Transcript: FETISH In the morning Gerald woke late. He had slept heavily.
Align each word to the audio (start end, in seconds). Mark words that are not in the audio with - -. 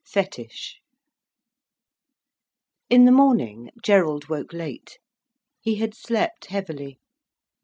FETISH 0.03 0.79
In 2.89 3.05
the 3.05 3.11
morning 3.11 3.69
Gerald 3.83 4.29
woke 4.29 4.51
late. 4.51 4.97
He 5.59 5.75
had 5.75 5.93
slept 5.95 6.47
heavily. 6.47 6.97